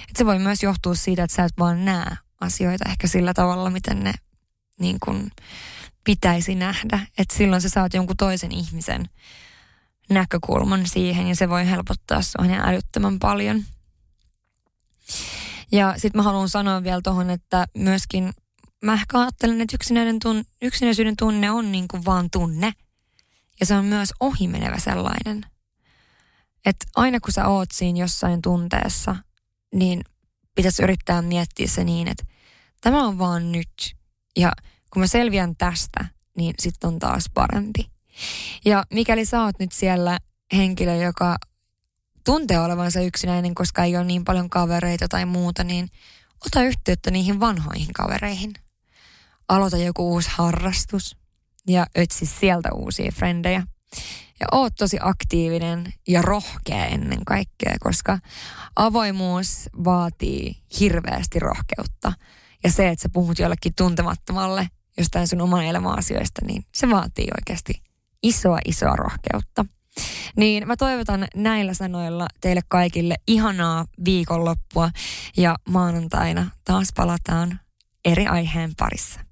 Et 0.10 0.16
se 0.18 0.26
voi 0.26 0.40
myös 0.40 0.64
johtua 0.64 0.96
siitä, 0.96 1.24
että 1.24 1.36
sä 1.36 1.44
et 1.44 1.54
vaan 1.60 1.86
näe 1.86 2.18
asioita 2.42 2.90
ehkä 2.90 3.08
sillä 3.08 3.34
tavalla, 3.34 3.70
miten 3.70 4.04
ne 4.04 4.14
niin 4.80 4.98
kun 5.00 5.32
pitäisi 6.04 6.56
nähdä. 6.56 7.00
Että 7.18 7.36
silloin 7.38 7.62
sä 7.62 7.70
saat 7.70 7.94
jonkun 7.94 8.18
toisen 8.18 8.52
ihmisen 8.52 9.10
näkökulman 10.10 10.88
siihen 10.88 11.28
ja 11.28 11.36
se 11.36 11.50
voi 11.50 11.70
helpottaa 11.70 12.22
sua 12.22 12.46
ihan 12.46 12.70
älyttömän 12.70 13.20
paljon. 13.20 13.64
Ja 15.72 15.94
sitten 15.98 16.20
mä 16.20 16.24
haluan 16.24 16.50
sanoa 16.50 16.84
vielä 16.84 17.02
tuohon, 17.04 17.30
että 17.30 17.68
myöskin 17.78 18.34
mä 18.84 18.94
ehkä 18.94 19.20
ajattelen, 19.20 19.62
että 19.62 19.78
yksinäisyyden 20.62 21.16
tunne 21.18 21.52
on 21.52 21.72
niin 21.72 21.88
kuin 21.88 22.06
vaan 22.06 22.30
tunne. 22.32 22.74
Ja 23.60 23.66
se 23.66 23.76
on 23.76 23.86
myös 23.86 24.14
ohimenevä 24.20 24.80
sellainen. 24.80 25.46
Että 26.66 26.86
aina 26.96 27.20
kun 27.20 27.34
sä 27.34 27.48
oot 27.48 27.72
siinä 27.72 28.00
jossain 28.00 28.42
tunteessa, 28.42 29.16
niin 29.74 30.02
pitäisi 30.56 30.84
yrittää 30.84 31.22
miettiä 31.22 31.68
se 31.68 31.84
niin, 31.84 32.08
että 32.08 32.24
tämä 32.82 33.08
on 33.08 33.20
vaan 33.20 33.52
nyt. 33.52 33.96
Ja 34.38 34.52
kun 34.94 35.00
mä 35.00 35.08
selviän 35.08 35.56
tästä, 35.56 36.06
niin 36.38 36.56
sitten 36.60 36.88
on 36.88 37.00
taas 37.00 37.26
parempi. 37.34 37.90
Ja 38.66 38.84
mikäli 38.94 39.26
sä 39.26 39.44
oot 39.44 39.60
nyt 39.60 39.72
siellä 39.72 40.18
henkilö, 40.54 40.96
joka 40.96 41.36
tuntee 42.26 42.60
olevansa 42.60 43.02
yksinäinen, 43.02 43.56
koska 43.56 43.84
ei 43.84 43.98
ole 43.98 44.06
niin 44.06 44.26
paljon 44.26 44.50
kavereita 44.50 45.08
tai 45.08 45.26
muuta, 45.26 45.64
niin 45.64 45.90
ota 46.46 46.64
yhteyttä 46.64 47.12
niihin 47.12 47.40
vanhoihin 47.40 47.94
kavereihin. 47.94 48.54
Aloita 49.48 49.78
joku 49.78 50.14
uusi 50.14 50.30
harrastus 50.34 51.18
ja 51.70 51.86
ötsi 51.98 52.26
sieltä 52.26 52.70
uusia 52.74 53.12
frendejä. 53.12 53.64
Ja 54.40 54.48
oot 54.52 54.74
tosi 54.76 54.98
aktiivinen 55.02 55.94
ja 56.08 56.22
rohkea 56.22 56.86
ennen 56.86 57.26
kaikkea, 57.26 57.76
koska 57.80 58.20
avoimuus 58.76 59.70
vaatii 59.84 60.56
hirveästi 60.80 61.40
rohkeutta. 61.40 62.14
Ja 62.64 62.72
se, 62.72 62.88
että 62.88 63.04
sä 63.04 63.10
puhut 63.14 63.40
jollekin 63.40 63.74
tuntemattomalle 63.76 64.68
jostain 64.98 65.28
sun 65.28 65.42
oman 65.42 65.66
elämän 65.66 65.98
asioista, 65.98 66.46
niin 66.46 66.66
se 66.76 66.90
vaatii 66.90 67.28
oikeasti 67.38 67.84
isoa, 68.24 68.60
isoa 68.66 68.96
rohkeutta. 68.96 69.66
Niin 70.38 70.68
mä 70.68 70.76
toivotan 70.78 71.28
näillä 71.36 71.74
sanoilla 71.74 72.28
teille 72.42 72.62
kaikille 72.68 73.16
ihanaa 73.28 73.86
viikonloppua 74.06 74.90
ja 75.38 75.56
maanantaina 75.70 76.50
taas 76.64 76.90
palataan 76.96 77.60
eri 78.06 78.28
aiheen 78.28 78.72
parissa. 78.80 79.29